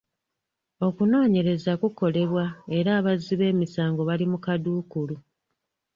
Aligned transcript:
Okunoonyeraza 0.87 1.71
kukolebwa 1.81 2.45
era 2.77 2.89
abazzi 2.99 3.33
b'emisango 3.39 4.01
bali 4.09 4.25
mu 4.31 4.37
kaduukulu. 4.45 5.15